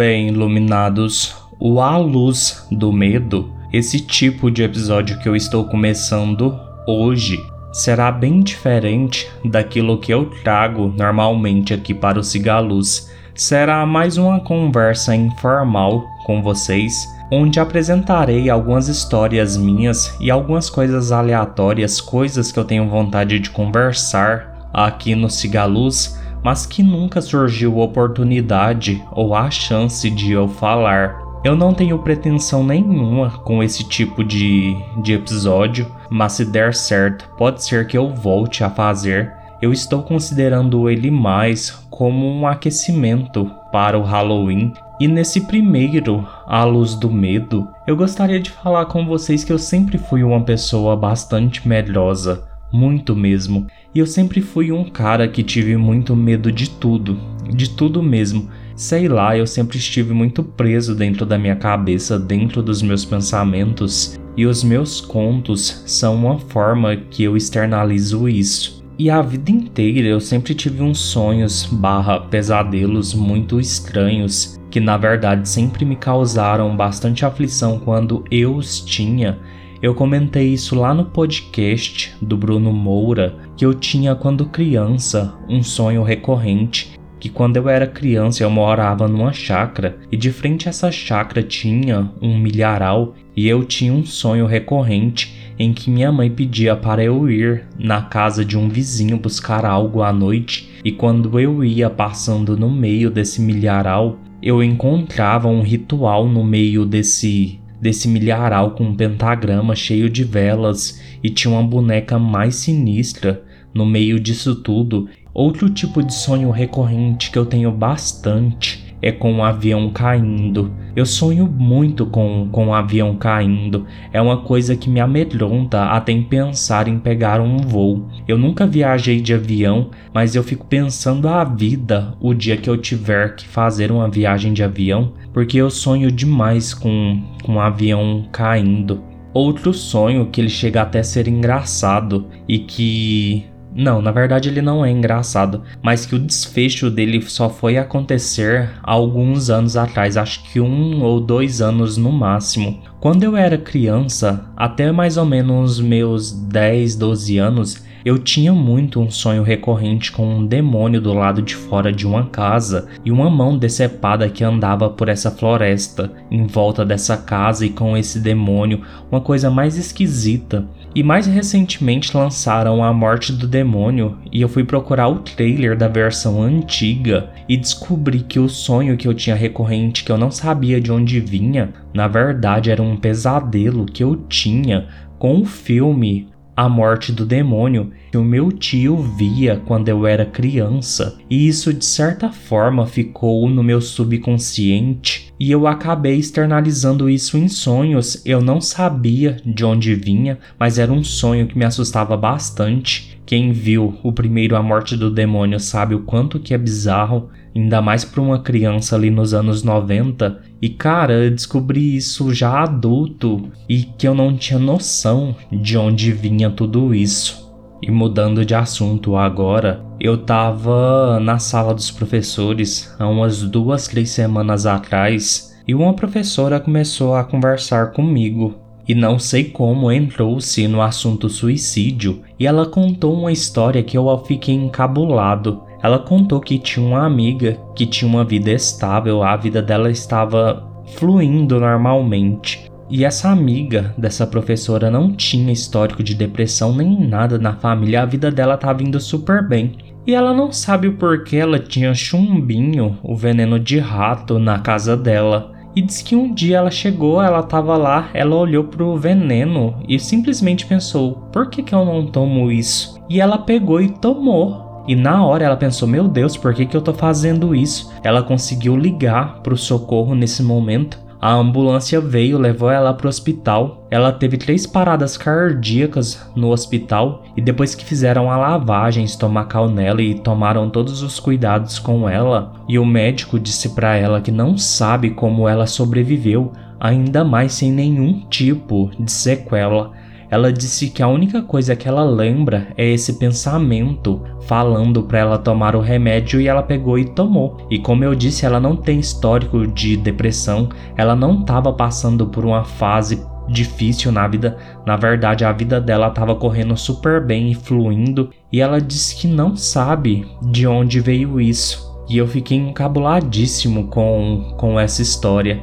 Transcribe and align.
Bem, 0.00 0.28
iluminados, 0.28 1.36
o 1.58 1.78
A 1.78 1.98
Luz 1.98 2.66
do 2.70 2.90
Medo, 2.90 3.52
esse 3.70 4.00
tipo 4.00 4.50
de 4.50 4.62
episódio 4.62 5.18
que 5.18 5.28
eu 5.28 5.36
estou 5.36 5.66
começando 5.66 6.58
hoje, 6.86 7.38
será 7.70 8.10
bem 8.10 8.40
diferente 8.40 9.30
daquilo 9.44 9.98
que 9.98 10.10
eu 10.10 10.30
trago 10.42 10.88
normalmente 10.96 11.74
aqui 11.74 11.92
para 11.92 12.18
o 12.18 12.24
Cigaluz. 12.24 13.10
Será 13.34 13.84
mais 13.84 14.16
uma 14.16 14.40
conversa 14.40 15.14
informal 15.14 16.06
com 16.24 16.42
vocês, 16.42 17.06
onde 17.30 17.60
apresentarei 17.60 18.48
algumas 18.48 18.88
histórias 18.88 19.54
minhas 19.54 20.16
e 20.18 20.30
algumas 20.30 20.70
coisas 20.70 21.12
aleatórias, 21.12 22.00
coisas 22.00 22.50
que 22.50 22.58
eu 22.58 22.64
tenho 22.64 22.88
vontade 22.88 23.38
de 23.38 23.50
conversar 23.50 24.70
aqui 24.72 25.14
no 25.14 25.28
Cigaluz, 25.28 26.18
mas 26.42 26.66
que 26.66 26.82
nunca 26.82 27.20
surgiu 27.20 27.78
oportunidade 27.78 29.02
ou 29.12 29.34
a 29.34 29.50
chance 29.50 30.08
de 30.10 30.32
eu 30.32 30.48
falar. 30.48 31.18
Eu 31.42 31.56
não 31.56 31.72
tenho 31.72 31.98
pretensão 31.98 32.62
nenhuma 32.62 33.30
com 33.30 33.62
esse 33.62 33.82
tipo 33.84 34.22
de, 34.22 34.76
de 35.02 35.14
episódio, 35.14 35.90
mas 36.10 36.34
se 36.34 36.44
der 36.44 36.74
certo, 36.74 37.30
pode 37.38 37.64
ser 37.64 37.86
que 37.86 37.96
eu 37.96 38.14
volte 38.14 38.62
a 38.62 38.68
fazer. 38.68 39.32
Eu 39.62 39.72
estou 39.72 40.02
considerando 40.02 40.88
ele 40.88 41.10
mais 41.10 41.70
como 41.90 42.26
um 42.26 42.46
aquecimento 42.46 43.50
para 43.72 43.98
o 43.98 44.02
Halloween. 44.02 44.72
E 44.98 45.08
nesse 45.08 45.42
primeiro, 45.42 46.26
A 46.46 46.62
Luz 46.64 46.94
do 46.94 47.10
Medo, 47.10 47.68
eu 47.86 47.96
gostaria 47.96 48.40
de 48.40 48.50
falar 48.50 48.84
com 48.86 49.06
vocês 49.06 49.42
que 49.42 49.52
eu 49.52 49.58
sempre 49.58 49.96
fui 49.96 50.22
uma 50.22 50.42
pessoa 50.42 50.94
bastante 50.94 51.66
medrosa, 51.66 52.42
muito 52.70 53.16
mesmo. 53.16 53.66
E 53.92 53.98
eu 53.98 54.06
sempre 54.06 54.40
fui 54.40 54.70
um 54.70 54.84
cara 54.84 55.26
que 55.26 55.42
tive 55.42 55.76
muito 55.76 56.14
medo 56.14 56.52
de 56.52 56.70
tudo, 56.70 57.18
de 57.52 57.70
tudo 57.70 58.00
mesmo. 58.00 58.48
Sei 58.76 59.08
lá, 59.08 59.36
eu 59.36 59.46
sempre 59.48 59.78
estive 59.78 60.14
muito 60.14 60.44
preso 60.44 60.94
dentro 60.94 61.26
da 61.26 61.36
minha 61.36 61.56
cabeça, 61.56 62.16
dentro 62.16 62.62
dos 62.62 62.82
meus 62.82 63.04
pensamentos, 63.04 64.16
e 64.36 64.46
os 64.46 64.62
meus 64.62 65.00
contos 65.00 65.82
são 65.86 66.14
uma 66.14 66.38
forma 66.38 66.96
que 66.96 67.24
eu 67.24 67.36
externalizo 67.36 68.28
isso. 68.28 68.80
E 68.96 69.10
a 69.10 69.20
vida 69.22 69.50
inteira 69.50 70.06
eu 70.06 70.20
sempre 70.20 70.54
tive 70.54 70.82
uns 70.82 70.98
sonhos 71.00 71.66
barra 71.66 72.20
pesadelos 72.20 73.12
muito 73.12 73.58
estranhos, 73.58 74.56
que 74.70 74.78
na 74.78 74.96
verdade 74.96 75.48
sempre 75.48 75.84
me 75.84 75.96
causaram 75.96 76.76
bastante 76.76 77.24
aflição 77.24 77.80
quando 77.80 78.22
eu 78.30 78.54
os 78.54 78.80
tinha. 78.80 79.38
Eu 79.82 79.94
comentei 79.94 80.48
isso 80.48 80.74
lá 80.74 80.92
no 80.92 81.06
podcast 81.06 82.14
do 82.20 82.36
Bruno 82.36 82.72
Moura, 82.72 83.36
que 83.56 83.64
eu 83.64 83.72
tinha 83.72 84.14
quando 84.14 84.44
criança 84.46 85.34
um 85.48 85.62
sonho 85.62 86.02
recorrente 86.02 87.00
que 87.20 87.28
quando 87.28 87.58
eu 87.58 87.68
era 87.68 87.86
criança 87.86 88.42
eu 88.42 88.50
morava 88.50 89.06
numa 89.06 89.32
chácara 89.32 89.98
e 90.10 90.16
de 90.16 90.32
frente 90.32 90.66
a 90.66 90.70
essa 90.70 90.90
chácara 90.90 91.42
tinha 91.42 92.10
um 92.20 92.38
milharal 92.38 93.14
e 93.36 93.46
eu 93.46 93.62
tinha 93.62 93.92
um 93.92 94.04
sonho 94.04 94.46
recorrente 94.46 95.36
em 95.58 95.74
que 95.74 95.90
minha 95.90 96.10
mãe 96.10 96.30
pedia 96.30 96.74
para 96.74 97.04
eu 97.04 97.30
ir 97.30 97.66
na 97.78 98.00
casa 98.00 98.42
de 98.42 98.56
um 98.56 98.70
vizinho 98.70 99.18
buscar 99.18 99.66
algo 99.66 100.02
à 100.02 100.10
noite 100.10 100.70
e 100.82 100.90
quando 100.90 101.38
eu 101.38 101.62
ia 101.62 101.90
passando 101.90 102.56
no 102.56 102.70
meio 102.70 103.10
desse 103.10 103.42
milharal 103.42 104.18
eu 104.42 104.64
encontrava 104.64 105.46
um 105.46 105.60
ritual 105.60 106.26
no 106.26 106.42
meio 106.42 106.86
desse 106.86 107.59
desse 107.80 108.06
milharal 108.08 108.72
com 108.72 108.84
um 108.84 108.94
pentagrama 108.94 109.74
cheio 109.74 110.10
de 110.10 110.22
velas 110.24 111.00
e 111.22 111.30
tinha 111.30 111.52
uma 111.52 111.62
boneca 111.62 112.18
mais 112.18 112.56
sinistra 112.56 113.42
no 113.72 113.86
meio 113.86 114.20
disso 114.20 114.56
tudo. 114.56 115.08
Outro 115.32 115.70
tipo 115.70 116.02
de 116.02 116.12
sonho 116.12 116.50
recorrente 116.50 117.30
que 117.30 117.38
eu 117.38 117.46
tenho 117.46 117.70
bastante 117.70 118.89
é 119.02 119.10
com 119.12 119.32
um 119.32 119.44
avião 119.44 119.90
caindo. 119.90 120.72
Eu 120.94 121.06
sonho 121.06 121.46
muito 121.46 122.06
com, 122.06 122.48
com 122.50 122.66
um 122.66 122.74
avião 122.74 123.14
caindo. 123.16 123.86
É 124.12 124.20
uma 124.20 124.38
coisa 124.38 124.76
que 124.76 124.90
me 124.90 125.00
amedronta 125.00 125.84
até 125.84 126.12
em 126.12 126.22
pensar 126.22 126.88
em 126.88 126.98
pegar 126.98 127.40
um 127.40 127.58
voo. 127.58 128.08
Eu 128.26 128.36
nunca 128.36 128.66
viajei 128.66 129.20
de 129.20 129.32
avião, 129.32 129.90
mas 130.12 130.34
eu 130.34 130.42
fico 130.42 130.66
pensando 130.66 131.28
a 131.28 131.44
vida 131.44 132.14
o 132.20 132.34
dia 132.34 132.56
que 132.56 132.68
eu 132.68 132.76
tiver 132.76 133.36
que 133.36 133.46
fazer 133.46 133.92
uma 133.92 134.08
viagem 134.08 134.52
de 134.52 134.62
avião, 134.62 135.12
porque 135.32 135.58
eu 135.58 135.70
sonho 135.70 136.10
demais 136.10 136.74
com, 136.74 137.22
com 137.42 137.52
um 137.52 137.60
avião 137.60 138.26
caindo. 138.32 139.02
Outro 139.32 139.72
sonho 139.72 140.26
que 140.26 140.40
ele 140.40 140.48
chega 140.48 140.82
até 140.82 140.98
a 140.98 141.04
ser 141.04 141.28
engraçado 141.28 142.26
e 142.48 142.58
que 142.58 143.44
não, 143.74 144.02
na 144.02 144.10
verdade 144.10 144.48
ele 144.48 144.60
não 144.60 144.84
é 144.84 144.90
engraçado, 144.90 145.62
mas 145.82 146.04
que 146.04 146.14
o 146.14 146.18
desfecho 146.18 146.90
dele 146.90 147.22
só 147.22 147.48
foi 147.48 147.78
acontecer 147.78 148.70
alguns 148.82 149.50
anos 149.50 149.76
atrás, 149.76 150.16
acho 150.16 150.42
que 150.44 150.60
um 150.60 151.02
ou 151.02 151.20
dois 151.20 151.60
anos 151.60 151.96
no 151.96 152.10
máximo. 152.10 152.82
Quando 153.00 153.22
eu 153.22 153.36
era 153.36 153.56
criança, 153.56 154.50
até 154.56 154.90
mais 154.92 155.16
ou 155.16 155.24
menos 155.24 155.80
meus 155.80 156.32
10, 156.32 156.96
12 156.96 157.38
anos, 157.38 157.90
eu 158.04 158.18
tinha 158.18 158.52
muito 158.52 158.98
um 159.00 159.10
sonho 159.10 159.42
recorrente 159.42 160.10
com 160.10 160.26
um 160.26 160.46
demônio 160.46 161.00
do 161.00 161.12
lado 161.12 161.42
de 161.42 161.54
fora 161.54 161.92
de 161.92 162.06
uma 162.06 162.26
casa 162.26 162.88
e 163.04 163.10
uma 163.12 163.28
mão 163.28 163.58
decepada 163.58 164.28
que 164.28 164.42
andava 164.42 164.88
por 164.88 165.08
essa 165.08 165.30
floresta 165.30 166.10
em 166.30 166.46
volta 166.46 166.84
dessa 166.84 167.16
casa 167.16 167.66
e 167.66 167.70
com 167.70 167.96
esse 167.96 168.18
demônio, 168.18 168.80
uma 169.10 169.20
coisa 169.20 169.50
mais 169.50 169.76
esquisita. 169.76 170.66
E 170.94 171.02
mais 171.04 171.26
recentemente 171.26 172.16
lançaram 172.16 172.82
A 172.82 172.92
Morte 172.92 173.32
do 173.32 173.46
Demônio 173.46 174.18
e 174.32 174.42
eu 174.42 174.48
fui 174.48 174.64
procurar 174.64 175.08
o 175.08 175.20
trailer 175.20 175.76
da 175.76 175.86
versão 175.86 176.42
antiga 176.42 177.30
e 177.48 177.56
descobri 177.56 178.20
que 178.20 178.40
o 178.40 178.48
sonho 178.48 178.96
que 178.96 179.06
eu 179.06 179.14
tinha 179.14 179.36
recorrente 179.36 180.02
que 180.02 180.10
eu 180.10 180.18
não 180.18 180.32
sabia 180.32 180.80
de 180.80 180.90
onde 180.90 181.20
vinha, 181.20 181.72
na 181.94 182.08
verdade 182.08 182.70
era 182.70 182.82
um 182.82 182.96
pesadelo 182.96 183.86
que 183.86 184.02
eu 184.02 184.16
tinha 184.28 184.88
com 185.16 185.40
o 185.40 185.44
filme 185.44 186.29
a 186.56 186.68
morte 186.68 187.12
do 187.12 187.24
demônio 187.24 187.90
que 188.10 188.18
o 188.18 188.24
meu 188.24 188.50
tio 188.50 188.96
via 188.96 189.62
quando 189.66 189.88
eu 189.88 190.06
era 190.06 190.26
criança, 190.26 191.18
e 191.30 191.46
isso 191.46 191.72
de 191.72 191.84
certa 191.84 192.30
forma 192.30 192.86
ficou 192.86 193.48
no 193.48 193.62
meu 193.62 193.80
subconsciente 193.80 195.32
e 195.40 195.50
eu 195.50 195.66
acabei 195.66 196.16
externalizando 196.16 197.08
isso 197.08 197.38
em 197.38 197.48
sonhos. 197.48 198.20
Eu 198.26 198.42
não 198.42 198.60
sabia 198.60 199.38
de 199.44 199.64
onde 199.64 199.94
vinha, 199.94 200.38
mas 200.58 200.78
era 200.78 200.92
um 200.92 201.02
sonho 201.02 201.46
que 201.46 201.56
me 201.56 201.64
assustava 201.64 202.14
bastante. 202.14 203.18
Quem 203.24 203.50
viu 203.50 203.98
o 204.02 204.12
primeiro 204.12 204.54
A 204.54 204.62
Morte 204.62 204.96
do 204.96 205.10
Demônio 205.10 205.58
sabe 205.58 205.94
o 205.94 206.00
quanto 206.00 206.38
que 206.38 206.52
é 206.52 206.58
bizarro 206.58 207.30
ainda 207.54 207.80
mais 207.80 208.04
para 208.04 208.20
uma 208.20 208.40
criança 208.40 208.96
ali 208.96 209.10
nos 209.10 209.34
anos 209.34 209.62
90. 209.62 210.40
E 210.60 210.68
cara, 210.68 211.12
eu 211.14 211.30
descobri 211.30 211.96
isso 211.96 212.32
já 212.34 212.62
adulto 212.62 213.50
e 213.68 213.82
que 213.82 214.06
eu 214.06 214.14
não 214.14 214.36
tinha 214.36 214.58
noção 214.58 215.34
de 215.50 215.76
onde 215.76 216.12
vinha 216.12 216.50
tudo 216.50 216.94
isso. 216.94 217.50
E 217.82 217.90
mudando 217.90 218.44
de 218.44 218.54
assunto 218.54 219.16
agora, 219.16 219.82
eu 219.98 220.18
tava 220.18 221.18
na 221.18 221.38
sala 221.38 221.74
dos 221.74 221.90
professores 221.90 222.94
há 222.98 223.08
umas 223.08 223.42
duas, 223.42 223.88
três 223.88 224.10
semanas 224.10 224.66
atrás 224.66 225.58
e 225.66 225.74
uma 225.74 225.94
professora 225.94 226.60
começou 226.60 227.14
a 227.14 227.24
conversar 227.24 227.92
comigo. 227.92 228.54
E 228.86 228.94
não 228.94 229.18
sei 229.18 229.44
como 229.44 229.92
entrou-se 229.92 230.66
no 230.66 230.82
assunto 230.82 231.28
suicídio 231.28 232.22
e 232.38 232.46
ela 232.46 232.66
contou 232.66 233.14
uma 233.14 233.30
história 233.30 233.82
que 233.82 233.96
eu 233.96 234.24
fiquei 234.26 234.54
encabulado. 234.54 235.62
Ela 235.82 235.98
contou 235.98 236.40
que 236.40 236.58
tinha 236.58 236.84
uma 236.84 237.06
amiga 237.06 237.58
que 237.74 237.86
tinha 237.86 238.08
uma 238.08 238.24
vida 238.24 238.50
estável, 238.50 239.22
a 239.22 239.36
vida 239.36 239.62
dela 239.62 239.90
estava 239.90 240.68
fluindo 240.96 241.58
normalmente. 241.58 242.70
E 242.90 243.04
essa 243.04 243.30
amiga 243.30 243.94
dessa 243.96 244.26
professora 244.26 244.90
não 244.90 245.12
tinha 245.12 245.52
histórico 245.52 246.02
de 246.02 246.14
depressão 246.14 246.74
nem 246.74 247.06
nada 247.06 247.38
na 247.38 247.54
família, 247.54 248.02
a 248.02 248.06
vida 248.06 248.30
dela 248.32 248.54
estava 248.54 248.82
indo 248.82 249.00
super 249.00 249.46
bem. 249.46 249.76
E 250.06 250.14
ela 250.14 250.34
não 250.34 250.50
sabe 250.50 250.88
o 250.88 250.94
porquê 250.94 251.36
ela 251.36 251.58
tinha 251.58 251.94
chumbinho, 251.94 252.98
o 253.02 253.14
veneno 253.14 253.60
de 253.60 253.78
rato, 253.78 254.38
na 254.38 254.58
casa 254.58 254.96
dela. 254.96 255.52
E 255.76 255.80
diz 255.80 256.02
que 256.02 256.16
um 256.16 256.34
dia 256.34 256.56
ela 256.56 256.70
chegou, 256.70 257.22
ela 257.22 257.44
tava 257.44 257.76
lá, 257.76 258.08
ela 258.12 258.34
olhou 258.34 258.64
pro 258.64 258.96
veneno 258.96 259.80
e 259.88 260.00
simplesmente 260.00 260.66
pensou: 260.66 261.28
por 261.32 261.48
que, 261.48 261.62
que 261.62 261.74
eu 261.74 261.84
não 261.84 262.06
tomo 262.06 262.50
isso? 262.50 263.00
E 263.08 263.20
ela 263.20 263.38
pegou 263.38 263.80
e 263.80 263.88
tomou. 263.88 264.69
E 264.86 264.96
na 264.96 265.24
hora 265.24 265.44
ela 265.44 265.56
pensou: 265.56 265.86
Meu 265.86 266.08
Deus, 266.08 266.36
por 266.36 266.54
que, 266.54 266.66
que 266.66 266.76
eu 266.76 266.82
tô 266.82 266.92
fazendo 266.92 267.54
isso? 267.54 267.92
Ela 268.02 268.22
conseguiu 268.22 268.76
ligar 268.76 269.40
pro 269.42 269.56
socorro 269.56 270.14
nesse 270.14 270.42
momento. 270.42 270.98
A 271.22 271.34
ambulância 271.34 272.00
veio, 272.00 272.38
levou 272.38 272.70
ela 272.70 272.94
para 272.94 273.04
o 273.04 273.08
hospital. 273.10 273.86
Ela 273.90 274.10
teve 274.10 274.38
três 274.38 274.66
paradas 274.66 275.18
cardíacas 275.18 276.26
no 276.34 276.50
hospital 276.50 277.24
e 277.36 277.42
depois 277.42 277.74
que 277.74 277.84
fizeram 277.84 278.30
a 278.30 278.38
lavagem 278.38 279.04
estomacal 279.04 279.68
nela 279.68 280.00
e 280.00 280.14
tomaram 280.14 280.70
todos 280.70 281.02
os 281.02 281.20
cuidados 281.20 281.78
com 281.78 282.08
ela, 282.08 282.54
e 282.66 282.78
o 282.78 282.86
médico 282.86 283.38
disse 283.38 283.74
para 283.74 283.96
ela 283.96 284.22
que 284.22 284.30
não 284.30 284.56
sabe 284.56 285.10
como 285.10 285.46
ela 285.46 285.66
sobreviveu, 285.66 286.52
ainda 286.80 287.22
mais 287.22 287.52
sem 287.52 287.70
nenhum 287.70 288.20
tipo 288.30 288.90
de 288.98 289.12
sequela. 289.12 289.92
Ela 290.30 290.52
disse 290.52 290.90
que 290.90 291.02
a 291.02 291.08
única 291.08 291.42
coisa 291.42 291.74
que 291.74 291.88
ela 291.88 292.04
lembra 292.04 292.68
é 292.76 292.88
esse 292.88 293.14
pensamento 293.14 294.22
falando 294.42 295.02
para 295.02 295.18
ela 295.18 295.38
tomar 295.38 295.74
o 295.74 295.80
remédio 295.80 296.40
e 296.40 296.46
ela 296.46 296.62
pegou 296.62 296.98
e 296.98 297.04
tomou. 297.04 297.66
E 297.68 297.78
como 297.78 298.04
eu 298.04 298.14
disse, 298.14 298.46
ela 298.46 298.60
não 298.60 298.76
tem 298.76 299.00
histórico 299.00 299.66
de 299.66 299.96
depressão, 299.96 300.68
ela 300.96 301.16
não 301.16 301.40
estava 301.40 301.72
passando 301.72 302.26
por 302.26 302.44
uma 302.44 302.64
fase 302.64 303.20
difícil 303.48 304.12
na 304.12 304.28
vida. 304.28 304.56
Na 304.86 304.96
verdade, 304.96 305.44
a 305.44 305.52
vida 305.52 305.80
dela 305.80 306.08
estava 306.08 306.36
correndo 306.36 306.76
super 306.76 307.24
bem 307.24 307.50
e 307.50 307.54
fluindo, 307.54 308.30
e 308.52 308.60
ela 308.60 308.80
disse 308.80 309.16
que 309.16 309.26
não 309.26 309.56
sabe 309.56 310.26
de 310.42 310.66
onde 310.66 311.00
veio 311.00 311.40
isso. 311.40 311.90
E 312.08 312.18
eu 312.18 312.26
fiquei 312.26 312.56
encabuladíssimo 312.56 313.88
com, 313.88 314.54
com 314.56 314.78
essa 314.78 315.02
história. 315.02 315.60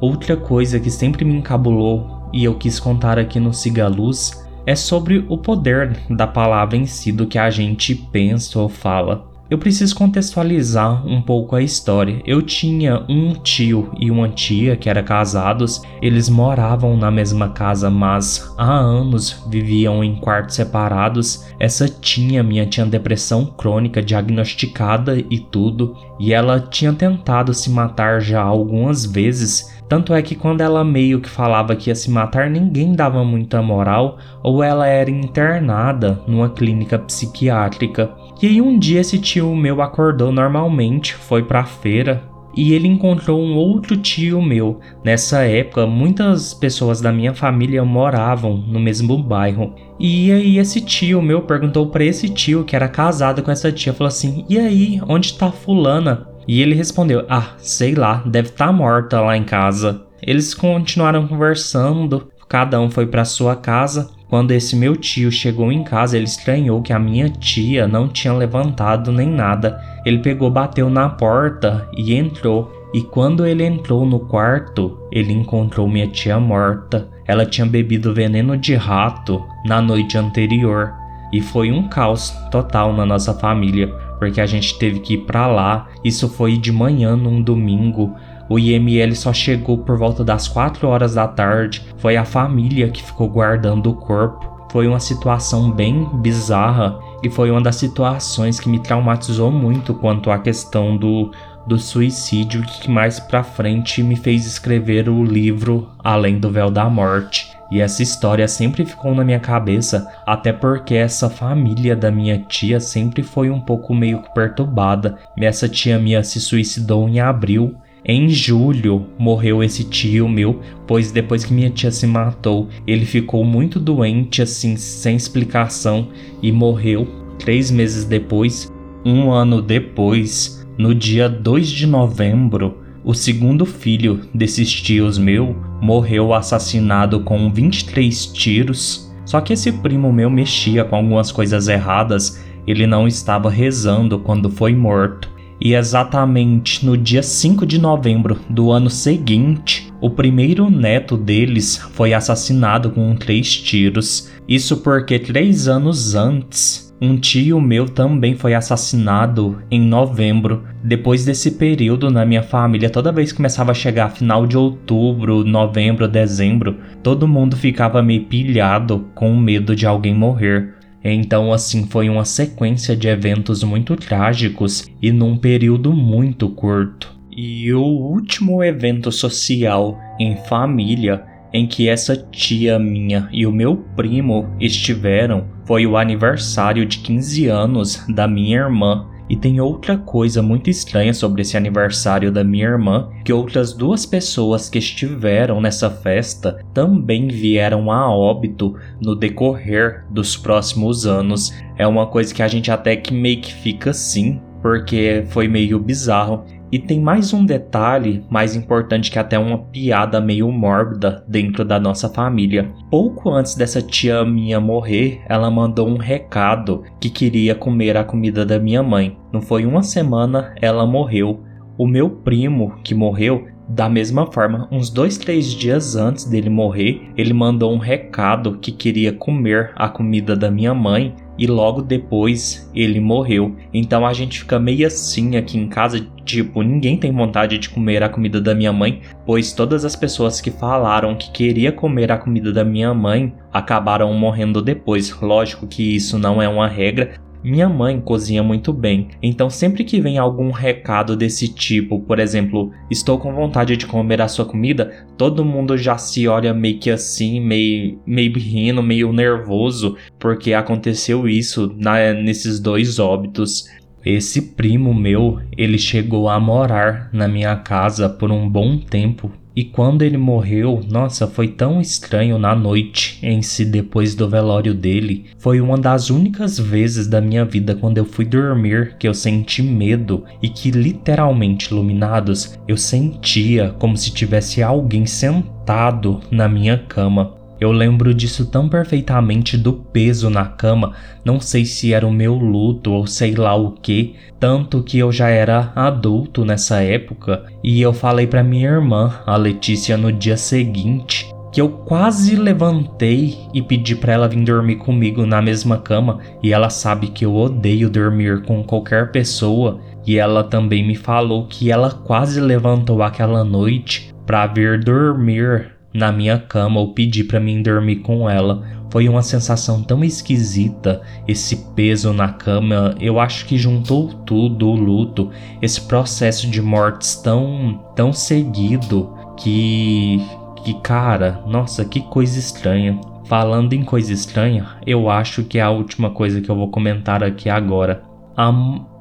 Outra 0.00 0.36
coisa 0.36 0.78
que 0.78 0.90
sempre 0.90 1.24
me 1.24 1.34
encabulou 1.34 2.17
e 2.32 2.44
eu 2.44 2.54
quis 2.54 2.78
contar 2.78 3.18
aqui 3.18 3.38
no 3.40 3.52
Siga 3.52 3.88
Luz 3.88 4.46
é 4.66 4.76
sobre 4.76 5.24
o 5.28 5.38
poder 5.38 5.98
da 6.10 6.26
palavra 6.26 6.76
em 6.76 6.84
si, 6.84 7.10
do 7.10 7.26
que 7.26 7.38
a 7.38 7.48
gente 7.48 7.94
pensa 7.94 8.58
ou 8.58 8.68
fala. 8.68 9.28
Eu 9.50 9.56
preciso 9.56 9.94
contextualizar 9.94 11.06
um 11.06 11.22
pouco 11.22 11.56
a 11.56 11.62
história. 11.62 12.20
Eu 12.26 12.42
tinha 12.42 13.02
um 13.08 13.32
tio 13.32 13.90
e 13.98 14.10
uma 14.10 14.28
tia 14.28 14.76
que 14.76 14.90
eram 14.90 15.02
casados, 15.02 15.80
eles 16.02 16.28
moravam 16.28 16.98
na 16.98 17.10
mesma 17.10 17.48
casa, 17.48 17.88
mas 17.88 18.52
há 18.58 18.70
anos 18.70 19.42
viviam 19.48 20.04
em 20.04 20.16
quartos 20.16 20.54
separados. 20.54 21.46
Essa 21.58 21.88
tia 21.88 22.42
minha 22.42 22.66
tinha 22.66 22.84
depressão 22.84 23.46
crônica 23.46 24.02
diagnosticada 24.02 25.18
e 25.18 25.38
tudo, 25.38 25.96
e 26.20 26.34
ela 26.34 26.60
tinha 26.60 26.92
tentado 26.92 27.54
se 27.54 27.70
matar 27.70 28.20
já 28.20 28.42
algumas 28.42 29.06
vezes. 29.06 29.77
Tanto 29.88 30.14
é 30.14 30.20
que 30.20 30.34
quando 30.34 30.60
ela 30.60 30.84
meio 30.84 31.20
que 31.20 31.30
falava 31.30 31.74
que 31.74 31.88
ia 31.88 31.94
se 31.94 32.10
matar, 32.10 32.50
ninguém 32.50 32.92
dava 32.92 33.24
muita 33.24 33.62
moral, 33.62 34.18
ou 34.42 34.62
ela 34.62 34.86
era 34.86 35.10
internada 35.10 36.20
numa 36.26 36.50
clínica 36.50 36.98
psiquiátrica. 36.98 38.10
E 38.42 38.46
aí 38.46 38.60
um 38.60 38.78
dia 38.78 39.00
esse 39.00 39.18
tio 39.18 39.56
meu 39.56 39.80
acordou 39.80 40.30
normalmente, 40.30 41.14
foi 41.14 41.42
pra 41.42 41.64
feira 41.64 42.22
e 42.58 42.72
ele 42.72 42.88
encontrou 42.88 43.40
um 43.40 43.54
outro 43.54 43.96
tio 43.96 44.42
meu. 44.42 44.80
Nessa 45.04 45.42
época, 45.44 45.86
muitas 45.86 46.52
pessoas 46.52 47.00
da 47.00 47.12
minha 47.12 47.32
família 47.32 47.84
moravam 47.84 48.56
no 48.56 48.80
mesmo 48.80 49.16
bairro. 49.16 49.74
E 49.96 50.32
aí 50.32 50.58
esse 50.58 50.80
tio 50.80 51.22
meu 51.22 51.42
perguntou 51.42 51.86
para 51.86 52.04
esse 52.04 52.28
tio 52.28 52.64
que 52.64 52.74
era 52.74 52.88
casado 52.88 53.42
com 53.44 53.50
essa 53.52 53.70
tia, 53.70 53.92
falou 53.92 54.08
assim: 54.08 54.44
"E 54.48 54.58
aí, 54.58 55.00
onde 55.08 55.38
tá 55.38 55.52
fulana?" 55.52 56.26
E 56.48 56.62
ele 56.62 56.74
respondeu: 56.74 57.26
"Ah, 57.28 57.50
sei 57.58 57.94
lá, 57.94 58.22
deve 58.24 58.48
estar 58.48 58.68
tá 58.68 58.72
morta 58.72 59.20
lá 59.20 59.36
em 59.36 59.44
casa." 59.44 60.08
Eles 60.22 60.54
continuaram 60.54 61.28
conversando, 61.28 62.28
cada 62.48 62.80
um 62.80 62.90
foi 62.90 63.06
para 63.06 63.24
sua 63.24 63.54
casa. 63.54 64.10
Quando 64.28 64.50
esse 64.50 64.76
meu 64.76 64.96
tio 64.96 65.30
chegou 65.30 65.70
em 65.70 65.82
casa, 65.84 66.16
ele 66.16 66.26
estranhou 66.26 66.82
que 66.82 66.92
a 66.92 66.98
minha 66.98 67.30
tia 67.30 67.86
não 67.86 68.08
tinha 68.08 68.32
levantado 68.32 69.12
nem 69.12 69.28
nada. 69.28 69.80
Ele 70.04 70.18
pegou, 70.18 70.50
bateu 70.50 70.90
na 70.90 71.08
porta 71.08 71.88
e 71.96 72.14
entrou. 72.14 72.72
E 72.92 73.02
quando 73.02 73.46
ele 73.46 73.64
entrou 73.64 74.04
no 74.04 74.20
quarto, 74.20 74.98
ele 75.12 75.32
encontrou 75.32 75.88
minha 75.88 76.06
tia 76.06 76.40
morta. 76.40 77.08
Ela 77.26 77.46
tinha 77.46 77.66
bebido 77.66 78.12
veneno 78.12 78.56
de 78.56 78.74
rato 78.74 79.44
na 79.64 79.80
noite 79.80 80.18
anterior. 80.18 80.92
E 81.32 81.40
foi 81.40 81.70
um 81.70 81.88
caos 81.88 82.30
total 82.50 82.92
na 82.94 83.04
nossa 83.04 83.34
família, 83.34 83.92
porque 84.18 84.40
a 84.40 84.46
gente 84.46 84.78
teve 84.78 85.00
que 85.00 85.14
ir 85.14 85.18
para 85.18 85.46
lá. 85.46 85.88
Isso 86.04 86.28
foi 86.28 86.56
de 86.56 86.72
manhã 86.72 87.16
num 87.16 87.42
domingo. 87.42 88.14
O 88.48 88.58
IML 88.58 89.14
só 89.14 89.32
chegou 89.32 89.78
por 89.78 89.98
volta 89.98 90.24
das 90.24 90.48
4 90.48 90.88
horas 90.88 91.14
da 91.14 91.28
tarde. 91.28 91.84
Foi 91.98 92.16
a 92.16 92.24
família 92.24 92.88
que 92.88 93.02
ficou 93.02 93.28
guardando 93.28 93.90
o 93.90 93.94
corpo. 93.94 94.66
Foi 94.70 94.86
uma 94.86 95.00
situação 95.00 95.70
bem 95.70 96.08
bizarra 96.14 96.98
e 97.22 97.30
foi 97.30 97.50
uma 97.50 97.60
das 97.60 97.76
situações 97.76 98.60
que 98.60 98.68
me 98.68 98.78
traumatizou 98.78 99.50
muito 99.50 99.94
quanto 99.94 100.30
à 100.30 100.38
questão 100.38 100.96
do, 100.96 101.30
do 101.66 101.78
suicídio 101.78 102.62
que 102.62 102.90
mais 102.90 103.18
pra 103.18 103.42
frente 103.42 104.02
me 104.02 104.16
fez 104.16 104.46
escrever 104.46 105.08
o 105.08 105.24
livro 105.24 105.88
Além 106.02 106.38
do 106.38 106.50
Véu 106.50 106.70
da 106.70 106.88
Morte. 106.88 107.57
E 107.70 107.80
essa 107.80 108.02
história 108.02 108.48
sempre 108.48 108.84
ficou 108.84 109.14
na 109.14 109.24
minha 109.24 109.40
cabeça, 109.40 110.10
até 110.26 110.52
porque 110.52 110.94
essa 110.94 111.28
família 111.28 111.94
da 111.94 112.10
minha 112.10 112.38
tia 112.38 112.80
sempre 112.80 113.22
foi 113.22 113.50
um 113.50 113.60
pouco 113.60 113.94
meio 113.94 114.22
perturbada. 114.34 115.18
Essa 115.38 115.68
tia 115.68 115.98
minha 115.98 116.22
se 116.22 116.40
suicidou 116.40 117.08
em 117.08 117.20
abril 117.20 117.76
em 118.04 118.28
julho 118.30 119.06
morreu 119.18 119.62
esse 119.62 119.84
tio 119.84 120.28
meu, 120.28 120.62
pois 120.86 121.12
depois 121.12 121.44
que 121.44 121.52
minha 121.52 121.68
tia 121.68 121.90
se 121.90 122.06
matou, 122.06 122.68
ele 122.86 123.04
ficou 123.04 123.44
muito 123.44 123.78
doente, 123.78 124.40
assim, 124.40 124.76
sem 124.76 125.14
explicação, 125.14 126.08
e 126.42 126.50
morreu 126.50 127.06
três 127.38 127.70
meses 127.70 128.04
depois. 128.04 128.72
Um 129.04 129.30
ano 129.30 129.60
depois, 129.60 130.66
no 130.78 130.94
dia 130.94 131.28
2 131.28 131.68
de 131.68 131.86
novembro, 131.86 132.78
o 133.04 133.12
segundo 133.12 133.66
filho 133.66 134.22
desses 134.32 134.72
tios 134.72 135.18
meu 135.18 135.54
morreu 135.80 136.34
assassinado 136.34 137.20
com 137.20 137.50
23 137.52 138.26
tiros. 138.26 139.12
Só 139.24 139.40
que 139.40 139.52
esse 139.52 139.72
primo 139.72 140.12
meu 140.12 140.30
mexia 140.30 140.84
com 140.84 140.96
algumas 140.96 141.30
coisas 141.30 141.68
erradas, 141.68 142.42
ele 142.66 142.86
não 142.86 143.06
estava 143.06 143.50
rezando 143.50 144.18
quando 144.18 144.50
foi 144.50 144.74
morto. 144.74 145.30
E 145.60 145.74
exatamente 145.74 146.86
no 146.86 146.96
dia 146.96 147.22
5 147.22 147.66
de 147.66 147.80
novembro 147.80 148.38
do 148.48 148.70
ano 148.70 148.88
seguinte, 148.88 149.92
o 150.00 150.08
primeiro 150.08 150.70
neto 150.70 151.16
deles 151.16 151.76
foi 151.92 152.14
assassinado 152.14 152.90
com 152.90 153.16
três 153.16 153.56
tiros. 153.56 154.30
Isso 154.46 154.78
porque 154.78 155.18
três 155.18 155.66
anos 155.66 156.14
antes, 156.14 156.87
um 157.00 157.16
tio 157.16 157.60
meu 157.60 157.88
também 157.88 158.34
foi 158.34 158.54
assassinado 158.54 159.62
em 159.70 159.80
novembro. 159.80 160.64
Depois 160.82 161.24
desse 161.24 161.52
período 161.52 162.10
na 162.10 162.26
minha 162.26 162.42
família, 162.42 162.90
toda 162.90 163.12
vez 163.12 163.30
que 163.30 163.36
começava 163.36 163.70
a 163.70 163.74
chegar 163.74 164.10
final 164.10 164.46
de 164.46 164.56
outubro, 164.56 165.44
novembro, 165.44 166.08
dezembro, 166.08 166.76
todo 167.02 167.28
mundo 167.28 167.56
ficava 167.56 168.02
meio 168.02 168.24
pilhado 168.24 169.06
com 169.14 169.36
medo 169.36 169.76
de 169.76 169.86
alguém 169.86 170.14
morrer. 170.14 170.74
Então, 171.04 171.52
assim, 171.52 171.86
foi 171.86 172.08
uma 172.08 172.24
sequência 172.24 172.96
de 172.96 173.06
eventos 173.06 173.62
muito 173.62 173.94
trágicos 173.94 174.88
e 175.00 175.12
num 175.12 175.36
período 175.36 175.92
muito 175.92 176.48
curto. 176.48 177.16
E 177.30 177.72
o 177.72 177.84
último 177.84 178.64
evento 178.64 179.12
social 179.12 179.96
em 180.18 180.36
família 180.48 181.22
em 181.52 181.66
que 181.66 181.88
essa 181.88 182.16
tia 182.16 182.78
minha 182.78 183.28
e 183.32 183.46
o 183.46 183.52
meu 183.52 183.76
primo 183.96 184.48
estiveram 184.60 185.46
foi 185.68 185.86
o 185.86 185.98
aniversário 185.98 186.86
de 186.86 187.00
15 187.00 187.46
anos 187.46 188.02
da 188.08 188.26
minha 188.26 188.56
irmã 188.56 189.06
e 189.28 189.36
tem 189.36 189.60
outra 189.60 189.98
coisa 189.98 190.40
muito 190.40 190.70
estranha 190.70 191.12
sobre 191.12 191.42
esse 191.42 191.58
aniversário 191.58 192.32
da 192.32 192.42
minha 192.42 192.64
irmã, 192.64 193.10
que 193.22 193.34
outras 193.34 193.74
duas 193.74 194.06
pessoas 194.06 194.70
que 194.70 194.78
estiveram 194.78 195.60
nessa 195.60 195.90
festa 195.90 196.64
também 196.72 197.28
vieram 197.28 197.92
a 197.92 198.10
óbito 198.10 198.76
no 198.98 199.14
decorrer 199.14 200.06
dos 200.08 200.38
próximos 200.38 201.06
anos. 201.06 201.52
É 201.76 201.86
uma 201.86 202.06
coisa 202.06 202.34
que 202.34 202.42
a 202.42 202.48
gente 202.48 202.70
até 202.70 202.96
que 202.96 203.12
meio 203.12 203.42
que 203.42 203.52
fica 203.52 203.90
assim, 203.90 204.40
porque 204.62 205.26
foi 205.28 205.46
meio 205.48 205.78
bizarro. 205.78 206.46
E 206.70 206.78
tem 206.78 207.00
mais 207.00 207.32
um 207.32 207.46
detalhe 207.46 208.24
mais 208.28 208.54
importante 208.54 209.10
que 209.10 209.18
até 209.18 209.38
uma 209.38 209.58
piada 209.58 210.20
meio 210.20 210.50
mórbida 210.52 211.24
dentro 211.26 211.64
da 211.64 211.80
nossa 211.80 212.08
família. 212.08 212.70
Pouco 212.90 213.30
antes 213.30 213.54
dessa 213.54 213.80
tia 213.80 214.24
minha 214.24 214.60
morrer, 214.60 215.22
ela 215.28 215.50
mandou 215.50 215.88
um 215.88 215.96
recado 215.96 216.82
que 217.00 217.08
queria 217.08 217.54
comer 217.54 217.96
a 217.96 218.04
comida 218.04 218.44
da 218.44 218.58
minha 218.58 218.82
mãe. 218.82 219.16
Não 219.32 219.40
foi 219.40 219.64
uma 219.64 219.82
semana, 219.82 220.54
ela 220.60 220.86
morreu. 220.86 221.42
O 221.78 221.86
meu 221.86 222.10
primo, 222.10 222.74
que 222.82 222.94
morreu, 222.94 223.46
da 223.68 223.86
mesma 223.86 224.26
forma, 224.32 224.66
uns 224.72 224.88
dois, 224.88 225.18
três 225.18 225.52
dias 225.52 225.94
antes 225.94 226.24
dele 226.24 226.48
morrer, 226.48 227.02
ele 227.16 227.34
mandou 227.34 227.70
um 227.70 227.76
recado 227.76 228.56
que 228.58 228.72
queria 228.72 229.12
comer 229.12 229.72
a 229.76 229.88
comida 229.88 230.34
da 230.34 230.50
minha 230.50 230.72
mãe 230.72 231.14
e 231.38 231.46
logo 231.46 231.82
depois 231.82 232.70
ele 232.74 232.98
morreu. 232.98 233.54
Então 233.72 234.06
a 234.06 234.12
gente 234.14 234.40
fica 234.40 234.58
meio 234.58 234.86
assim 234.86 235.36
aqui 235.36 235.58
em 235.58 235.68
casa, 235.68 236.04
tipo, 236.24 236.62
ninguém 236.62 236.96
tem 236.96 237.12
vontade 237.12 237.58
de 237.58 237.68
comer 237.68 238.02
a 238.02 238.08
comida 238.08 238.40
da 238.40 238.54
minha 238.54 238.72
mãe, 238.72 239.02
pois 239.26 239.52
todas 239.52 239.84
as 239.84 239.94
pessoas 239.94 240.40
que 240.40 240.50
falaram 240.50 241.14
que 241.14 241.30
queria 241.30 241.70
comer 241.70 242.10
a 242.10 242.18
comida 242.18 242.52
da 242.52 242.64
minha 242.64 242.92
mãe 242.94 243.34
acabaram 243.52 244.12
morrendo 244.14 244.62
depois. 244.62 245.14
Lógico 245.20 245.66
que 245.66 245.94
isso 245.94 246.18
não 246.18 246.42
é 246.42 246.48
uma 246.48 246.66
regra, 246.66 247.12
minha 247.42 247.68
mãe 247.68 248.00
cozinha 248.00 248.42
muito 248.42 248.72
bem, 248.72 249.08
então 249.22 249.48
sempre 249.48 249.84
que 249.84 250.00
vem 250.00 250.18
algum 250.18 250.50
recado 250.50 251.16
desse 251.16 251.48
tipo, 251.48 252.00
por 252.00 252.18
exemplo, 252.18 252.72
estou 252.90 253.18
com 253.18 253.32
vontade 253.32 253.76
de 253.76 253.86
comer 253.86 254.20
a 254.20 254.28
sua 254.28 254.44
comida, 254.44 255.06
todo 255.16 255.44
mundo 255.44 255.76
já 255.76 255.96
se 255.98 256.26
olha 256.26 256.52
meio 256.52 256.78
que 256.78 256.90
assim, 256.90 257.40
meio, 257.40 257.98
meio 258.06 258.32
rindo, 258.38 258.82
meio 258.82 259.12
nervoso, 259.12 259.96
porque 260.18 260.52
aconteceu 260.52 261.28
isso 261.28 261.74
na, 261.76 262.12
nesses 262.12 262.60
dois 262.60 262.98
óbitos. 262.98 263.66
Esse 264.04 264.40
primo 264.40 264.94
meu, 264.94 265.40
ele 265.56 265.78
chegou 265.78 266.28
a 266.28 266.38
morar 266.38 267.08
na 267.12 267.26
minha 267.26 267.56
casa 267.56 268.08
por 268.08 268.30
um 268.30 268.48
bom 268.48 268.78
tempo. 268.78 269.30
E 269.58 269.64
quando 269.64 270.02
ele 270.02 270.16
morreu, 270.16 270.80
nossa, 270.88 271.26
foi 271.26 271.48
tão 271.48 271.80
estranho 271.80 272.38
na 272.38 272.54
noite 272.54 273.18
em 273.20 273.42
si 273.42 273.64
depois 273.64 274.14
do 274.14 274.28
velório 274.28 274.72
dele. 274.72 275.24
Foi 275.36 275.60
uma 275.60 275.76
das 275.76 276.10
únicas 276.10 276.60
vezes 276.60 277.08
da 277.08 277.20
minha 277.20 277.44
vida 277.44 277.74
quando 277.74 277.98
eu 277.98 278.04
fui 278.04 278.24
dormir 278.24 278.94
que 279.00 279.08
eu 279.08 279.12
senti 279.12 279.60
medo 279.60 280.24
e 280.40 280.48
que 280.48 280.70
literalmente 280.70 281.72
iluminados 281.72 282.56
eu 282.68 282.76
sentia 282.76 283.74
como 283.80 283.96
se 283.96 284.12
tivesse 284.12 284.62
alguém 284.62 285.06
sentado 285.06 286.20
na 286.30 286.48
minha 286.48 286.78
cama. 286.78 287.37
Eu 287.60 287.72
lembro 287.72 288.14
disso 288.14 288.46
tão 288.46 288.68
perfeitamente 288.68 289.56
do 289.56 289.72
peso 289.72 290.30
na 290.30 290.44
cama, 290.44 290.92
não 291.24 291.40
sei 291.40 291.64
se 291.64 291.92
era 291.92 292.06
o 292.06 292.12
meu 292.12 292.34
luto 292.34 292.92
ou 292.92 293.06
sei 293.06 293.34
lá 293.34 293.54
o 293.54 293.72
que, 293.72 294.14
tanto 294.38 294.82
que 294.82 294.98
eu 294.98 295.10
já 295.10 295.28
era 295.28 295.72
adulto 295.74 296.44
nessa 296.44 296.80
época. 296.82 297.44
E 297.62 297.80
eu 297.82 297.92
falei 297.92 298.26
para 298.26 298.44
minha 298.44 298.70
irmã, 298.70 299.20
a 299.26 299.36
Letícia, 299.36 299.96
no 299.96 300.12
dia 300.12 300.36
seguinte, 300.36 301.28
que 301.52 301.60
eu 301.60 301.68
quase 301.68 302.36
levantei 302.36 303.36
e 303.52 303.60
pedi 303.60 303.96
para 303.96 304.12
ela 304.12 304.28
vir 304.28 304.44
dormir 304.44 304.76
comigo 304.76 305.26
na 305.26 305.42
mesma 305.42 305.78
cama, 305.78 306.20
e 306.40 306.52
ela 306.52 306.70
sabe 306.70 307.08
que 307.08 307.24
eu 307.24 307.34
odeio 307.34 307.90
dormir 307.90 308.42
com 308.42 308.62
qualquer 308.62 309.10
pessoa, 309.10 309.80
e 310.06 310.16
ela 310.16 310.44
também 310.44 310.86
me 310.86 310.94
falou 310.94 311.46
que 311.46 311.72
ela 311.72 311.90
quase 311.90 312.40
levantou 312.40 313.02
aquela 313.02 313.42
noite 313.42 314.14
para 314.24 314.46
vir 314.46 314.78
dormir 314.78 315.77
na 315.92 316.12
minha 316.12 316.38
cama 316.38 316.80
ou 316.80 316.92
pedir 316.92 317.24
para 317.24 317.40
mim 317.40 317.62
dormir 317.62 317.96
com 317.96 318.28
ela. 318.28 318.62
Foi 318.90 319.08
uma 319.08 319.22
sensação 319.22 319.82
tão 319.82 320.02
esquisita, 320.02 321.02
esse 321.26 321.56
peso 321.74 322.12
na 322.12 322.28
cama, 322.28 322.94
eu 322.98 323.20
acho 323.20 323.44
que 323.44 323.58
juntou 323.58 324.08
tudo, 324.08 324.68
o 324.68 324.74
luto, 324.74 325.30
esse 325.60 325.82
processo 325.82 326.48
de 326.48 326.62
mortes 326.62 327.16
tão 327.16 327.84
tão 327.94 328.12
seguido 328.12 329.12
que 329.36 330.22
que 330.64 330.74
cara, 330.80 331.42
nossa, 331.46 331.84
que 331.84 332.00
coisa 332.00 332.38
estranha. 332.38 333.00
Falando 333.26 333.74
em 333.74 333.84
coisa 333.84 334.12
estranha, 334.12 334.66
eu 334.86 335.10
acho 335.10 335.44
que 335.44 335.58
é 335.58 335.62
a 335.62 335.70
última 335.70 336.10
coisa 336.10 336.40
que 336.40 336.50
eu 336.50 336.56
vou 336.56 336.70
comentar 336.70 337.22
aqui 337.22 337.50
agora. 337.50 338.02
Há, 338.36 338.46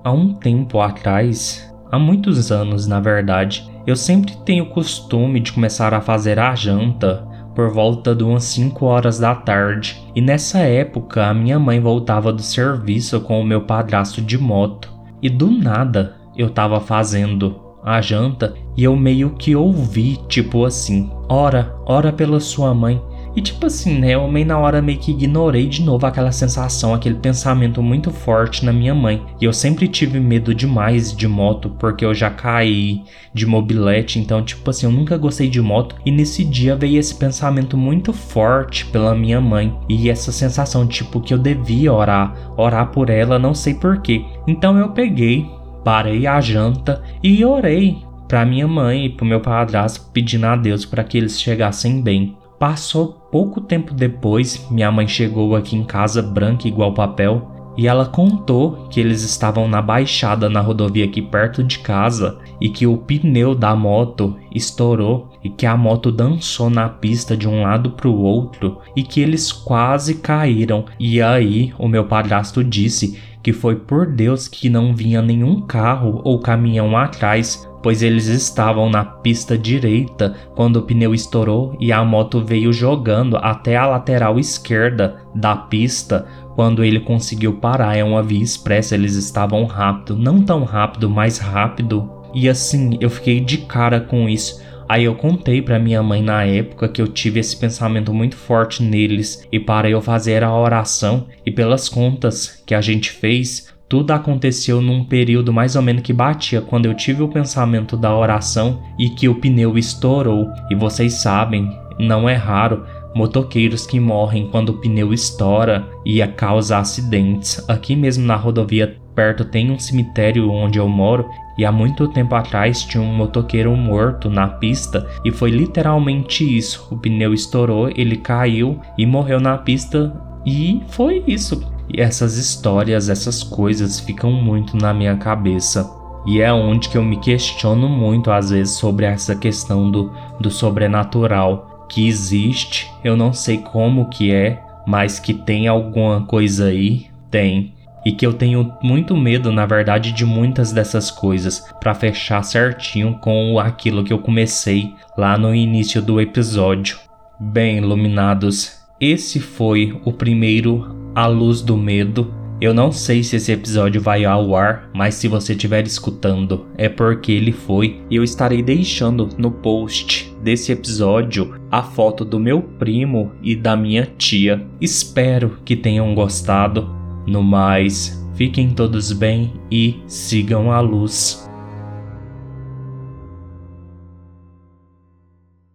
há 0.04 0.12
um 0.12 0.34
tempo 0.34 0.82
atrás, 0.82 1.67
há 1.92 2.00
muitos 2.00 2.52
anos 2.52 2.88
na 2.88 3.00
verdade, 3.00 3.70
eu 3.86 3.96
sempre 3.96 4.36
tenho 4.46 4.66
o 4.66 4.70
costume 4.70 5.40
de 5.40 5.52
começar 5.52 5.94
a 5.94 6.02
fazer 6.02 6.40
a 6.40 6.54
janta 6.56 7.26
por 7.56 7.72
volta 7.72 8.14
de 8.14 8.24
umas 8.24 8.44
5 8.44 8.86
horas 8.86 9.18
da 9.18 9.34
tarde, 9.34 10.00
e 10.16 10.22
nessa 10.22 10.60
época 10.60 11.26
a 11.26 11.34
minha 11.34 11.58
mãe 11.58 11.80
voltava 11.80 12.32
do 12.32 12.42
serviço 12.42 13.20
com 13.22 13.42
o 13.42 13.46
meu 13.46 13.62
padrasto 13.62 14.22
de 14.22 14.38
moto, 14.38 14.94
e 15.22 15.30
do 15.30 15.50
nada 15.50 16.16
eu 16.36 16.50
tava 16.50 16.80
fazendo 16.80 17.68
a 17.84 18.02
janta 18.02 18.54
e 18.76 18.84
eu 18.84 18.96
meio 18.96 19.32
que 19.32 19.56
ouvi, 19.56 20.18
tipo 20.28 20.66
assim: 20.66 21.10
Ora, 21.30 21.74
ora 21.86 22.12
pela 22.12 22.40
sua 22.40 22.74
mãe. 22.74 23.02
E 23.38 23.42
tipo 23.42 23.68
assim, 23.68 24.00
né? 24.00 24.16
Eu 24.16 24.28
meio 24.28 24.48
na 24.48 24.58
hora 24.58 24.82
meio 24.82 24.98
que 24.98 25.12
ignorei 25.12 25.68
de 25.68 25.84
novo 25.84 26.08
aquela 26.08 26.32
sensação, 26.32 26.92
aquele 26.92 27.14
pensamento 27.14 27.84
muito 27.84 28.10
forte 28.10 28.66
na 28.66 28.74
minha 28.74 28.96
mãe. 28.96 29.24
E 29.40 29.46
eu 29.46 29.54
sempre 29.54 29.88
tive 29.88 30.20
medo 30.20 30.56
demais 30.56 31.16
de 31.16 31.28
moto, 31.28 31.70
porque 31.78 32.04
eu 32.04 32.16
já 32.16 32.32
caí 32.32 33.04
de 33.36 33.46
mobilete, 33.46 34.18
então 34.18 34.44
tipo 34.44 34.68
assim, 34.68 34.88
eu 34.88 34.92
nunca 34.92 35.16
gostei 35.20 35.48
de 35.48 35.62
moto. 35.62 35.96
E 36.04 36.10
nesse 36.10 36.44
dia 36.44 36.76
veio 36.76 36.98
esse 36.98 37.14
pensamento 37.14 37.78
muito 37.78 38.12
forte 38.12 38.88
pela 38.88 39.14
minha 39.14 39.40
mãe. 39.40 39.72
E 39.88 40.10
essa 40.10 40.32
sensação, 40.32 40.88
tipo, 40.88 41.22
que 41.22 41.32
eu 41.32 41.38
devia 41.38 41.94
orar, 41.94 42.34
orar 42.58 42.88
por 42.90 43.08
ela, 43.08 43.38
não 43.38 43.54
sei 43.54 43.76
porquê. 43.76 44.26
Então 44.48 44.80
eu 44.80 44.90
peguei, 44.94 45.46
parei 45.84 46.26
a 46.26 46.42
janta 46.42 47.04
e 47.22 47.46
orei 47.46 47.98
para 48.28 48.44
minha 48.48 48.68
mãe 48.68 49.06
e 49.06 49.10
pro 49.10 49.28
meu 49.28 49.42
padrasto 49.42 50.10
pedindo 50.12 50.48
a 50.48 50.56
Deus 50.56 50.86
para 50.86 51.04
que 51.04 51.20
eles 51.20 51.40
chegassem 51.40 52.02
bem. 52.02 52.36
Passou 52.60 53.14
pouco 53.32 53.62
tempo 53.62 53.94
depois, 53.94 54.68
minha 54.72 54.92
mãe 54.92 55.08
chegou 55.08 55.56
aqui 55.56 55.76
em 55.76 55.84
casa 55.84 56.22
branca 56.24 56.68
igual 56.68 56.92
papel 56.92 57.52
e 57.78 57.88
ela 57.88 58.08
contou 58.08 58.88
que 58.90 59.00
eles 59.00 59.22
estavam 59.22 59.68
na 59.68 59.80
baixada 59.80 60.50
na 60.50 60.60
rodovia 60.60 61.06
aqui 61.06 61.22
perto 61.22 61.64
de 61.64 61.78
casa 61.78 62.40
e 62.60 62.70
que 62.70 62.88
o 62.88 62.98
pneu 62.98 63.54
da 63.54 63.76
moto 63.76 64.36
estourou 64.52 65.30
e 65.44 65.50
que 65.50 65.68
a 65.68 65.78
moto 65.78 66.12
dançou 66.12 66.72
na 66.72 66.90
pista 66.90 67.38
de 67.38 67.48
um 67.48 67.62
lado 67.62 67.92
para 67.92 68.08
o 68.08 68.20
outro 68.20 68.80
e 68.96 69.04
que 69.04 69.22
eles 69.22 69.52
quase 69.52 70.16
caíram. 70.16 70.86
E 71.00 71.22
aí 71.22 71.72
o 71.78 71.88
meu 71.88 72.06
padrasto 72.06 72.64
disse 72.64 73.22
que 73.44 73.54
foi 73.54 73.76
por 73.76 74.08
Deus 74.08 74.48
que 74.48 74.70
não 74.70 74.96
vinha 74.96 75.22
nenhum 75.22 75.62
carro 75.62 76.20
ou 76.24 76.40
caminhão 76.40 76.98
atrás, 76.98 77.67
pois 77.82 78.02
eles 78.02 78.28
estavam 78.28 78.90
na 78.90 79.04
pista 79.04 79.58
direita 79.58 80.36
quando 80.56 80.78
o 80.78 80.82
pneu 80.82 81.14
estourou 81.14 81.76
e 81.80 81.92
a 81.92 82.04
moto 82.04 82.44
veio 82.44 82.74
jogando 82.74 83.38
até 83.38 83.76
a 83.76 83.88
lateral 83.88 84.40
esquerda 84.40 85.18
da 85.34 85.56
pista. 85.56 86.26
Quando 86.56 86.84
ele 86.84 87.00
conseguiu 87.00 87.54
parar, 87.54 87.96
é 87.96 88.04
uma 88.04 88.24
via 88.24 88.42
expressa, 88.42 88.96
eles 88.96 89.16
estavam 89.16 89.66
rápido, 89.66 90.18
não 90.18 90.42
tão 90.42 90.64
rápido, 90.64 91.10
mais 91.10 91.38
rápido. 91.38 92.10
E 92.34 92.50
assim, 92.50 92.98
eu 93.00 93.10
fiquei 93.10 93.40
de 93.40 93.60
cara 93.60 94.00
com 94.00 94.28
isso. 94.28 94.62
Aí 94.90 95.04
eu 95.04 95.16
contei 95.16 95.62
para 95.62 95.78
minha 95.78 96.02
mãe 96.02 96.22
na 96.22 96.46
época 96.46 96.88
que 96.88 97.02
eu 97.02 97.08
tive 97.08 97.42
esse 97.42 97.58
pensamento 97.58 98.14
muito 98.14 98.38
forte 98.38 98.82
neles 98.82 99.46
e 99.52 99.60
para 99.60 99.90
eu 99.90 100.02
fazer 100.02 100.44
a 100.44 100.54
oração 100.54 101.28
e 101.46 101.52
pelas 101.52 101.90
contas 101.90 102.64
que 102.66 102.74
a 102.74 102.80
gente 102.80 103.12
fez, 103.12 103.68
tudo 103.90 104.12
aconteceu 104.12 104.82
num 104.82 105.04
período 105.04 105.54
mais 105.54 105.76
ou 105.76 105.82
menos 105.82 106.02
que 106.02 106.12
batia 106.12 106.62
quando 106.62 106.86
eu 106.86 106.94
tive 106.94 107.24
o 107.24 107.30
pensamento 107.30 107.96
da 107.96 108.16
oração 108.16 108.82
e 109.00 109.10
que 109.10 109.30
o 109.30 109.36
pneu 109.36 109.78
estourou. 109.78 110.50
E 110.70 110.76
vocês 110.76 111.14
sabem, 111.14 111.72
não 111.98 112.28
é 112.28 112.36
raro 112.36 112.84
motoqueiros 113.16 113.88
que 113.88 114.00
morrem 114.00 114.48
quando 114.52 114.70
o 114.70 114.78
pneu 114.78 115.14
estoura 115.14 115.88
e 116.06 116.26
causa 116.28 116.78
acidentes. 116.78 117.64
Aqui 117.68 117.96
mesmo 117.96 118.26
na 118.26 118.36
rodovia 118.36 118.98
perto 119.16 119.44
tem 119.44 119.72
um 119.72 119.80
cemitério 119.80 120.52
onde 120.52 120.78
eu 120.78 120.88
moro 120.88 121.28
e 121.58 121.66
há 121.66 121.72
muito 121.72 122.08
tempo 122.10 122.36
atrás 122.36 122.84
tinha 122.84 123.02
um 123.02 123.16
motoqueiro 123.16 123.76
morto 123.76 124.30
na 124.30 124.48
pista 124.48 125.08
e 125.26 125.32
foi 125.32 125.50
literalmente 125.50 126.44
isso. 126.44 126.88
O 126.92 126.98
pneu 126.98 127.34
estourou, 127.34 127.90
ele 127.96 128.18
caiu 128.18 128.80
e 128.98 129.06
morreu 129.06 129.40
na 129.40 129.58
pista 129.58 130.14
e 130.46 130.84
foi 130.90 131.24
isso. 131.26 131.77
E 131.90 132.02
essas 132.02 132.38
histórias, 132.38 133.10
essas 133.10 133.44
coisas 133.44 134.00
ficam 134.00 134.32
muito 134.32 134.76
na 134.76 134.94
minha 134.94 135.16
cabeça. 135.16 135.90
E 136.26 136.42
é 136.42 136.52
onde 136.52 136.90
que 136.90 136.98
eu 136.98 137.04
me 137.04 137.18
questiono 137.18 137.88
muito 137.88 138.30
às 138.32 138.50
vezes 138.50 138.74
sobre 138.74 139.06
essa 139.06 139.36
questão 139.36 139.90
do, 139.90 140.12
do 140.40 140.52
sobrenatural 140.52 141.86
que 141.88 142.08
existe. 142.08 142.92
Eu 143.04 143.16
não 143.16 143.32
sei 143.32 143.60
como 143.60 144.10
que 144.10 144.32
é, 144.32 144.62
mas 144.86 145.20
que 145.20 145.34
tem 145.34 145.68
alguma 145.68 146.26
coisa 146.26 146.66
aí, 146.66 147.08
tem. 147.32 147.74
E 148.06 148.12
que 148.12 148.26
eu 148.26 148.34
tenho 148.34 148.74
muito 148.82 149.16
medo, 149.16 149.52
na 149.52 149.66
verdade, 149.66 150.12
de 150.12 150.26
muitas 150.26 150.72
dessas 150.72 151.10
coisas, 151.12 151.60
para 151.80 151.94
fechar 151.94 152.44
certinho 152.44 153.16
com 153.22 153.60
aquilo 153.60 154.04
que 154.04 154.14
eu 154.14 154.20
comecei 154.20 154.94
lá 155.18 155.38
no 155.38 155.54
início 155.54 156.02
do 156.02 156.20
episódio. 156.20 156.98
Bem, 157.40 157.78
iluminados, 157.78 158.78
esse 159.00 159.40
foi 159.40 160.02
o 160.06 160.12
primeiro 160.12 160.97
A 161.18 161.26
Luz 161.26 161.64
do 161.64 161.76
Medo. 161.76 162.32
Eu 162.62 162.76
não 162.76 162.92
sei 162.92 163.24
se 163.24 163.38
esse 163.38 163.52
episódio 163.52 164.00
vai 164.00 164.24
ao 164.24 164.56
ar, 164.56 164.88
mas 164.94 165.16
se 165.16 165.28
você 165.28 165.54
estiver 165.54 165.84
escutando, 165.88 166.68
é 166.78 166.88
porque 166.88 167.32
ele 167.32 167.52
foi. 167.52 168.04
E 168.08 168.18
eu 168.18 168.24
estarei 168.24 168.62
deixando 168.62 169.28
no 169.36 169.50
post 169.50 170.32
desse 170.44 170.72
episódio 170.72 171.60
a 171.72 171.82
foto 171.82 172.24
do 172.24 172.40
meu 172.40 172.62
primo 172.62 173.32
e 173.42 173.56
da 173.56 173.76
minha 173.76 174.06
tia. 174.16 174.64
Espero 174.80 175.58
que 175.66 175.76
tenham 175.76 176.14
gostado. 176.14 176.88
No 177.26 177.42
mais, 177.42 178.24
fiquem 178.36 178.70
todos 178.70 179.12
bem 179.12 179.54
e 179.72 179.96
sigam 180.06 180.72
a 180.72 180.80
luz. 180.80 181.50